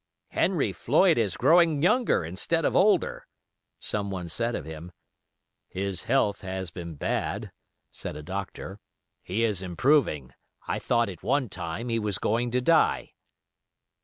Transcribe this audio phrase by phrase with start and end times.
[0.29, 3.27] "Henry Floyd is growing younger, instead of older,"
[3.79, 4.91] someone said of him.
[5.67, 7.51] "His health has been bad,"
[7.91, 8.79] said a doctor.
[9.21, 10.33] "He is improving.
[10.67, 13.11] I thought at one time he was going to die."